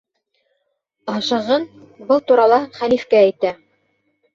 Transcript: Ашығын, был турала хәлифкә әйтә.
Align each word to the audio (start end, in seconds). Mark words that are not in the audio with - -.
Ашығын, 1.17 1.69
был 2.11 2.27
турала 2.33 2.61
хәлифкә 2.83 3.25
әйтә. 3.25 3.59